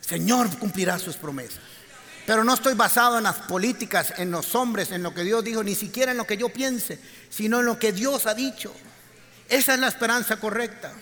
[0.00, 1.60] Señor cumplirá sus promesas.
[2.26, 5.62] Pero no estoy basado en las políticas, en los hombres, en lo que Dios dijo,
[5.62, 6.98] ni siquiera en lo que yo piense,
[7.30, 8.74] sino en lo que Dios ha dicho.
[9.48, 10.92] Esa es la esperanza correcta.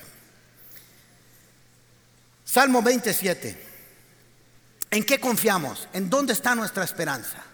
[2.45, 3.67] Salmo 27.
[4.91, 5.89] ¿En qué confiamos?
[5.93, 7.46] ¿En dónde está nuestra esperanza?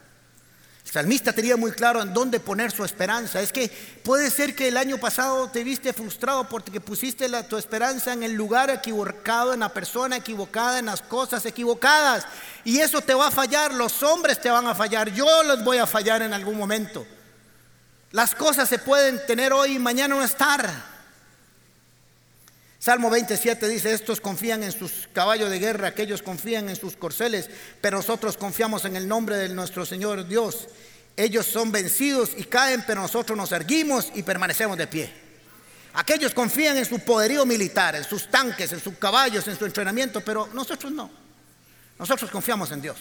[0.93, 3.41] Salmista tenía muy claro en dónde poner su esperanza.
[3.41, 3.71] Es que
[4.03, 8.35] puede ser que el año pasado te viste frustrado porque pusiste tu esperanza en el
[8.35, 12.27] lugar equivocado, en la persona equivocada, en las cosas equivocadas.
[12.63, 15.79] Y eso te va a fallar, los hombres te van a fallar, yo los voy
[15.79, 17.07] a fallar en algún momento.
[18.11, 20.92] Las cosas se pueden tener hoy y mañana no estar.
[22.83, 27.49] Salmo 27 dice, estos confían en sus caballos de guerra, aquellos confían en sus corceles,
[27.81, 30.66] pero nosotros confiamos en el nombre de nuestro Señor Dios.
[31.16, 35.12] Ellos son vencidos y caen, pero nosotros nos erguimos y permanecemos de pie.
[35.95, 40.21] Aquellos confían en su poderío militar, en sus tanques, en sus caballos, en su entrenamiento,
[40.21, 41.09] pero nosotros no.
[42.01, 42.97] Nosotros confiamos en Dios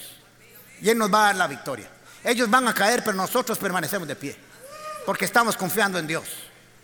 [0.80, 1.90] y Él nos va a dar la victoria.
[2.22, 4.36] Ellos van a caer, pero nosotros permanecemos de pie,
[5.04, 6.28] porque estamos confiando en Dios,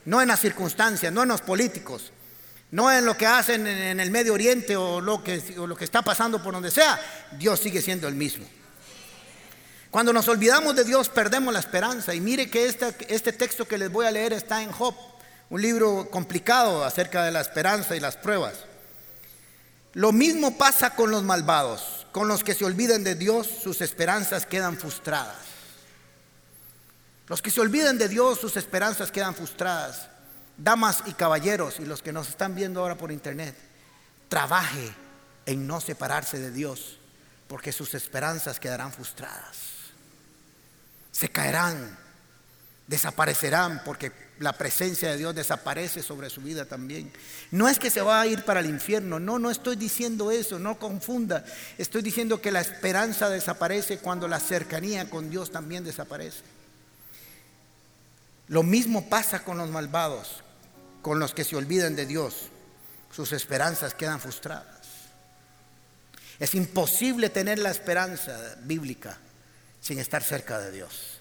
[0.05, 2.11] no en las circunstancias, no en los políticos,
[2.71, 5.43] no en lo que hacen en el Medio Oriente o lo que,
[5.81, 7.01] está pasando por donde sea,
[7.39, 8.47] Dios sigue siendo el mismo.
[9.91, 12.15] Cuando nos olvidamos de Dios perdemos la esperanza.
[12.15, 14.95] Y mire que este, este texto que les voy a leer está en Job,
[15.49, 18.55] un libro complicado acerca de la esperanza y las pruebas.
[19.95, 24.45] Lo mismo pasa con los malvados, con los que se olvidan de Dios, sus esperanzas
[24.45, 25.37] quedan frustradas.
[27.29, 30.09] Los que se olvidan de Dios, sus esperanzas quedan frustradas
[30.59, 33.55] damas y caballeros y los que nos están viendo ahora por internet,
[34.29, 34.93] trabaje
[35.47, 36.99] en no separarse de Dios,
[37.47, 39.57] porque sus esperanzas quedarán frustradas.
[41.13, 41.97] Se caerán,
[42.87, 47.11] desaparecerán, porque la presencia de Dios desaparece sobre su vida también.
[47.51, 50.59] No es que se va a ir para el infierno, no, no estoy diciendo eso,
[50.59, 51.45] no confunda.
[51.79, 56.43] Estoy diciendo que la esperanza desaparece cuando la cercanía con Dios también desaparece.
[58.49, 60.43] Lo mismo pasa con los malvados
[61.09, 62.35] con los que se olvidan de Dios,
[63.11, 64.77] sus esperanzas quedan frustradas.
[66.39, 69.17] Es imposible tener la esperanza bíblica
[69.81, 71.19] sin estar cerca de Dios.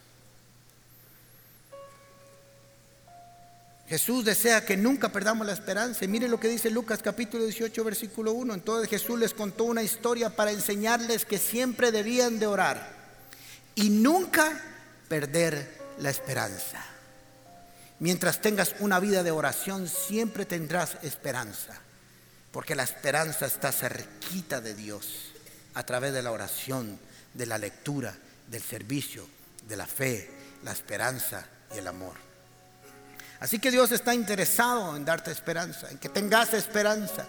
[3.87, 6.03] Jesús desea que nunca perdamos la esperanza.
[6.03, 8.55] Y mire lo que dice Lucas capítulo 18, versículo 1.
[8.55, 12.93] Entonces Jesús les contó una historia para enseñarles que siempre debían de orar
[13.73, 14.61] y nunca
[15.07, 16.96] perder la esperanza.
[17.99, 21.73] Mientras tengas una vida de oración, siempre tendrás esperanza,
[22.51, 25.31] porque la esperanza está cerquita de Dios
[25.73, 26.99] a través de la oración,
[27.33, 28.15] de la lectura,
[28.47, 29.27] del servicio,
[29.67, 30.29] de la fe,
[30.63, 32.13] la esperanza y el amor.
[33.39, 37.25] Así que Dios está interesado en darte esperanza, en que tengas esperanza.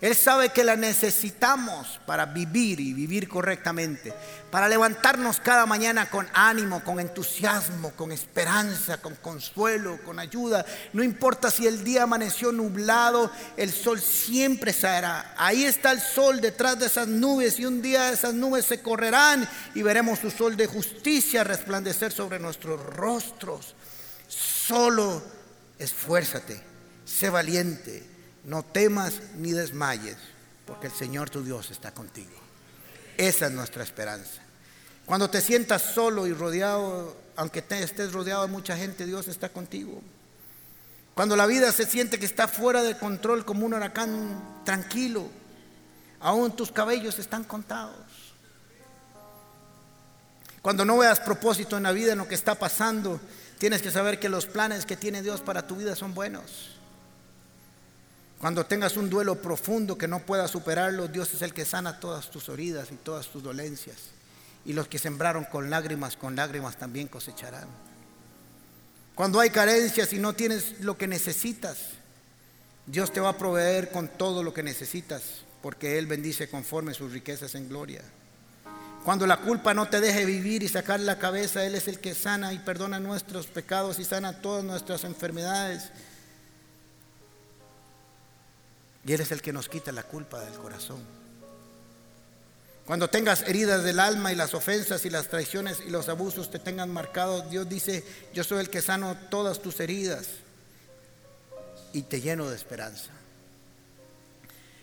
[0.00, 4.14] Él sabe que la necesitamos para vivir y vivir correctamente,
[4.48, 10.64] para levantarnos cada mañana con ánimo, con entusiasmo, con esperanza, con consuelo, con ayuda.
[10.92, 15.34] No importa si el día amaneció nublado, el sol siempre saldrá.
[15.36, 19.48] Ahí está el sol detrás de esas nubes y un día esas nubes se correrán
[19.74, 23.74] y veremos su sol de justicia resplandecer sobre nuestros rostros.
[24.28, 25.20] Solo
[25.76, 26.62] esfuérzate,
[27.04, 28.17] sé valiente
[28.48, 30.16] no temas ni desmayes,
[30.66, 32.32] porque el Señor tu Dios está contigo.
[33.18, 34.40] Esa es nuestra esperanza.
[35.04, 40.00] Cuando te sientas solo y rodeado, aunque estés rodeado de mucha gente, Dios está contigo.
[41.14, 45.28] Cuando la vida se siente que está fuera de control como un huracán, tranquilo,
[46.18, 48.06] aún tus cabellos están contados.
[50.62, 53.20] Cuando no veas propósito en la vida, en lo que está pasando,
[53.58, 56.77] tienes que saber que los planes que tiene Dios para tu vida son buenos.
[58.40, 62.30] Cuando tengas un duelo profundo que no puedas superarlo, Dios es el que sana todas
[62.30, 63.96] tus heridas y todas tus dolencias.
[64.64, 67.68] Y los que sembraron con lágrimas, con lágrimas también cosecharán.
[69.16, 71.78] Cuando hay carencias y no tienes lo que necesitas,
[72.86, 75.22] Dios te va a proveer con todo lo que necesitas,
[75.60, 78.02] porque Él bendice conforme sus riquezas en gloria.
[79.04, 82.14] Cuando la culpa no te deje vivir y sacar la cabeza, Él es el que
[82.14, 85.90] sana y perdona nuestros pecados y sana todas nuestras enfermedades.
[89.04, 91.02] Y Él es el que nos quita la culpa del corazón.
[92.88, 96.58] Cuando tengas heridas del alma y las ofensas y las traiciones y los abusos te
[96.58, 100.26] tengan marcados, Dios dice, yo soy el que sano todas tus heridas
[101.92, 103.10] y te lleno de esperanza.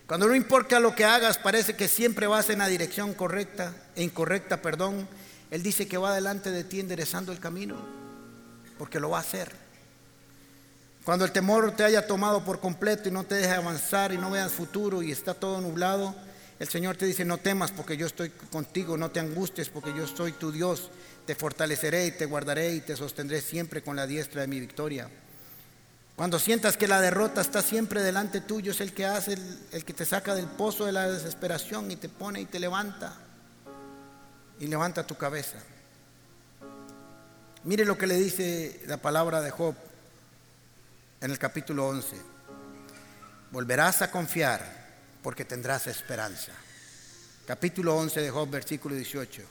[0.05, 4.03] Cuando no importa lo que hagas, parece que siempre vas en la dirección correcta e
[4.03, 5.07] incorrecta, perdón,
[5.49, 7.84] Él dice que va delante de ti enderezando el camino,
[8.78, 9.64] porque lo va a hacer.
[11.05, 14.31] Cuando el temor te haya tomado por completo y no te deje avanzar y no
[14.31, 16.15] veas futuro y está todo nublado,
[16.57, 20.07] el Señor te dice, no temas porque yo estoy contigo, no te angusties porque yo
[20.07, 20.89] soy tu Dios,
[21.27, 25.07] te fortaleceré y te guardaré y te sostendré siempre con la diestra de mi victoria.
[26.15, 29.85] Cuando sientas que la derrota está siempre delante tuyo, es el que hace, el, el
[29.85, 33.13] que te saca del pozo de la desesperación y te pone y te levanta
[34.59, 35.57] y levanta tu cabeza.
[37.63, 39.75] Mire lo que le dice la palabra de Job
[41.22, 42.16] en el capítulo 11.
[43.51, 44.61] Volverás a confiar
[45.22, 46.51] porque tendrás esperanza.
[47.47, 49.41] Capítulo 11 de Job, versículo 18.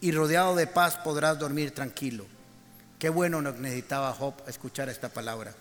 [0.00, 2.26] Y rodeado de paz podrás dormir tranquilo.
[2.98, 5.54] Qué bueno necesitaba Job escuchar esta palabra.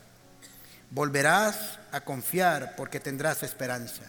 [0.92, 4.04] Volverás a confiar porque tendrás esperanza.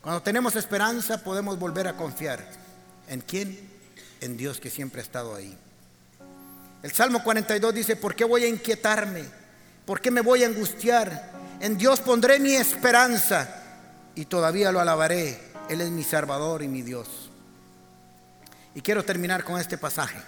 [0.00, 2.46] Cuando tenemos esperanza podemos volver a confiar.
[3.08, 3.70] ¿En quién?
[4.20, 5.56] En Dios que siempre ha estado ahí.
[6.82, 9.43] El Salmo 42 dice, ¿por qué voy a inquietarme?
[9.84, 11.32] ¿Por qué me voy a angustiar?
[11.60, 13.62] En Dios pondré mi esperanza
[14.14, 15.52] y todavía lo alabaré.
[15.68, 17.08] Él es mi Salvador y mi Dios.
[18.74, 20.20] Y quiero terminar con este pasaje.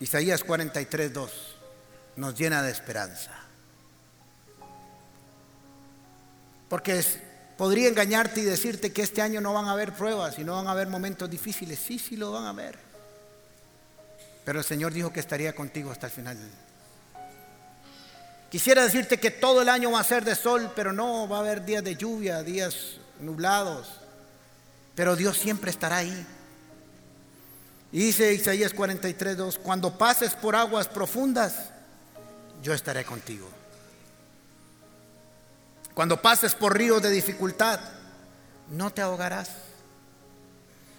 [0.00, 1.56] Isaías 43, 2
[2.16, 3.30] nos llena de esperanza.
[6.68, 7.02] Porque
[7.56, 10.66] Podría engañarte y decirte que este año no van a haber pruebas y no van
[10.66, 11.78] a haber momentos difíciles.
[11.78, 12.76] Sí, sí lo van a haber.
[14.44, 16.38] Pero el Señor dijo que estaría contigo hasta el final.
[18.50, 21.40] Quisiera decirte que todo el año va a ser de sol, pero no, va a
[21.40, 23.88] haber días de lluvia, días nublados.
[24.94, 26.26] Pero Dios siempre estará ahí.
[27.92, 31.70] Y dice Isaías 43, 2, cuando pases por aguas profundas,
[32.62, 33.48] yo estaré contigo.
[35.94, 37.80] Cuando pases por ríos de dificultad,
[38.70, 39.50] no te ahogarás.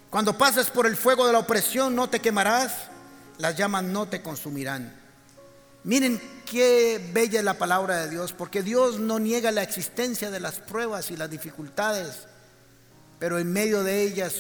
[0.09, 2.73] Cuando pases por el fuego de la opresión, no te quemarás.
[3.43, 4.95] Las llamas no te consumirán.
[5.83, 6.17] Miren
[6.49, 10.61] qué bella es la palabra de Dios, porque Dios no niega la existencia de las
[10.61, 12.19] pruebas y las dificultades,
[13.19, 14.33] pero en medio de ellas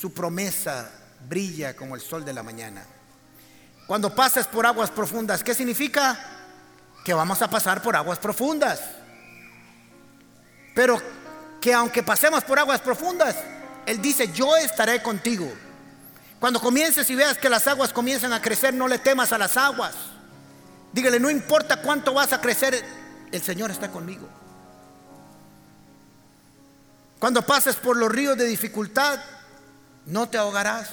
[0.00, 0.90] su promesa
[1.28, 2.86] brilla como el sol de la mañana.
[3.86, 6.18] Cuando pases por aguas profundas, ¿qué significa?
[7.04, 8.80] Que vamos a pasar por aguas profundas.
[10.74, 10.98] Pero
[11.60, 13.36] que aunque pasemos por aguas profundas,
[13.84, 15.65] Él dice, yo estaré contigo.
[16.46, 19.56] Cuando comiences y veas que las aguas comienzan a crecer, no le temas a las
[19.56, 19.94] aguas.
[20.92, 22.84] Dígale, no importa cuánto vas a crecer,
[23.32, 24.28] el Señor está conmigo.
[27.18, 29.18] Cuando pases por los ríos de dificultad,
[30.04, 30.90] no te ahogarás,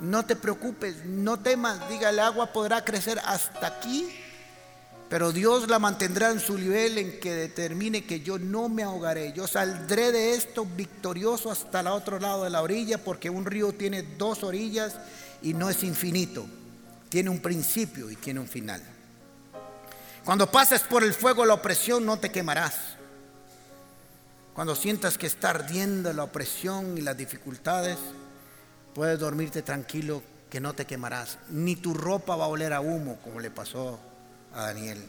[0.00, 1.88] no te preocupes, no temas.
[1.88, 4.12] Dígale, agua podrá crecer hasta aquí
[5.08, 9.32] pero Dios la mantendrá en su nivel en que determine que yo no me ahogaré.
[9.32, 13.72] Yo saldré de esto victorioso hasta el otro lado de la orilla, porque un río
[13.72, 14.96] tiene dos orillas
[15.42, 16.44] y no es infinito.
[17.08, 18.82] Tiene un principio y tiene un final.
[20.24, 22.74] Cuando pases por el fuego la opresión no te quemarás.
[24.54, 27.98] Cuando sientas que está ardiendo la opresión y las dificultades,
[28.92, 31.38] puedes dormirte tranquilo que no te quemarás.
[31.50, 34.00] Ni tu ropa va a oler a humo como le pasó
[34.56, 35.04] a Daniel.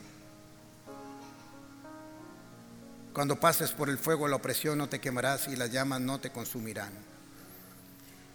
[3.13, 6.31] Cuando pases por el fuego la opresión no te quemarás y las llamas no te
[6.31, 6.91] consumirán.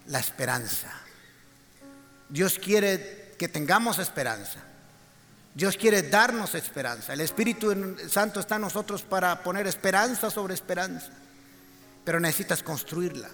[0.07, 0.91] La esperanza.
[2.27, 4.59] Dios quiere que tengamos esperanza.
[5.55, 7.13] Dios quiere darnos esperanza.
[7.13, 11.11] El Espíritu Santo está en nosotros para poner esperanza sobre esperanza.
[12.03, 13.29] Pero necesitas construirla.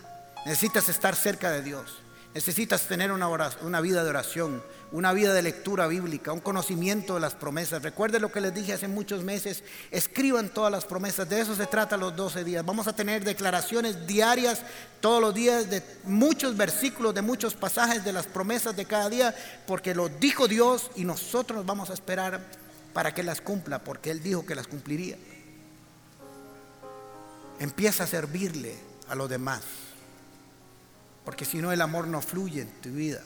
[0.45, 1.99] Necesitas estar cerca de Dios.
[2.33, 4.61] Necesitas tener una, vida de oración,
[4.91, 7.81] una vida de lectura bíblica, un conocimiento de las promesas.
[7.81, 11.65] Recuerde lo que les dije hace muchos meses, escriban todas las promesas, de eso se
[11.65, 12.63] trata los 12 días.
[12.63, 14.61] Vamos a tener declaraciones diarias
[15.01, 19.35] todos los días de muchos versículos, de muchos pasajes de las promesas de cada día,
[19.65, 22.41] porque lo dijo Dios y nosotros nos vamos a esperar
[22.93, 25.17] para que las cumpla, porque Él dijo que las cumpliría.
[27.59, 28.75] Empieza a servirle
[29.07, 29.61] a los demás.
[31.29, 33.21] Porque si no el amor no fluye en tu vida.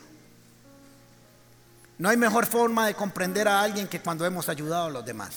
[1.97, 5.31] No hay mejor forma de comprender a alguien que cuando hemos ayudado a los demás.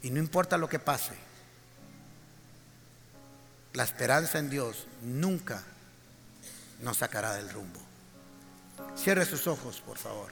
[0.00, 1.14] Y no importa lo que pase,
[3.72, 5.60] la esperanza en Dios nunca
[6.82, 7.80] nos sacará del rumbo.
[8.94, 10.30] Cierre sus ojos, por favor.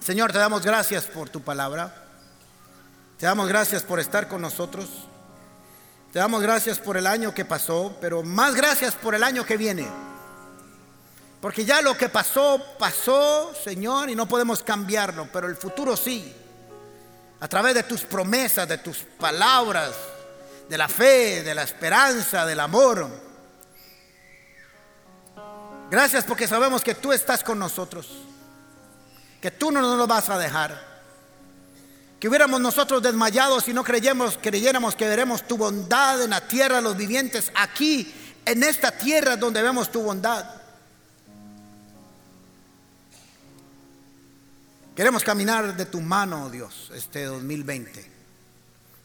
[0.00, 1.94] Señor, te damos gracias por tu palabra.
[3.18, 4.88] Te damos gracias por estar con nosotros.
[6.12, 9.58] Te damos gracias por el año que pasó, pero más gracias por el año que
[9.58, 9.86] viene.
[11.40, 16.34] Porque ya lo que pasó, pasó, Señor, y no podemos cambiarlo, pero el futuro sí.
[17.40, 19.94] A través de tus promesas, de tus palabras,
[20.68, 23.08] de la fe, de la esperanza, del amor.
[25.90, 28.08] Gracias porque sabemos que tú estás con nosotros,
[29.40, 30.97] que tú no nos vas a dejar.
[32.18, 36.76] Que hubiéramos nosotros desmayado si no creyéramos, creyéramos que veremos tu bondad en la tierra
[36.76, 38.12] de los vivientes, aquí,
[38.44, 40.44] en esta tierra donde vemos tu bondad.
[44.96, 48.10] Queremos caminar de tu mano, Dios, este 2020,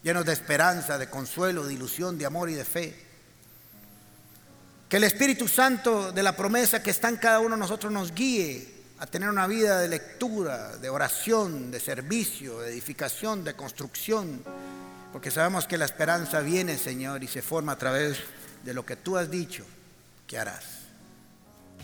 [0.01, 3.05] llenos de esperanza, de consuelo, de ilusión, de amor y de fe.
[4.89, 8.11] Que el Espíritu Santo de la promesa que está en cada uno de nosotros nos
[8.11, 8.72] guíe
[9.03, 14.41] a tener una vida de lectura, de oración, de servicio, de edificación, de construcción,
[15.11, 18.19] porque sabemos que la esperanza viene, Señor, y se forma a través
[18.63, 19.65] de lo que tú has dicho
[20.25, 20.82] que harás.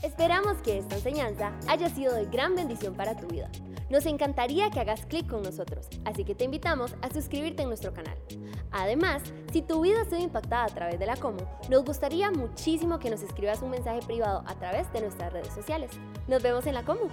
[0.02, 3.50] Esperamos que esta enseñanza haya sido de gran bendición para tu vida.
[3.90, 7.94] Nos encantaría que hagas clic con nosotros, así que te invitamos a suscribirte en nuestro
[7.94, 8.18] canal.
[8.72, 11.40] Además, si tu vida ha sido impactada a través de la Como,
[11.70, 15.92] nos gustaría muchísimo que nos escribas un mensaje privado a través de nuestras redes sociales.
[16.28, 17.10] Nos vemos en la Como.